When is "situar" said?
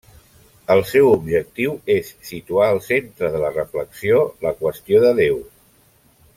2.31-2.69